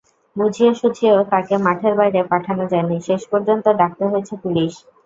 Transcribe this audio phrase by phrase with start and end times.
[0.35, 4.73] বুঝিয়ে-সুঝিয়েও তাঁকে মাঠের বাইরে পাঠানো যায়নি, শেষ পর্যন্ত ডাকতে হয়েছে পুলিশ।